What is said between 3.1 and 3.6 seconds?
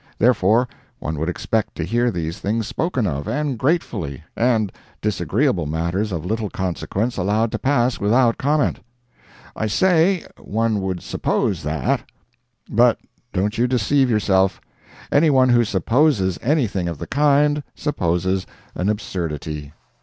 and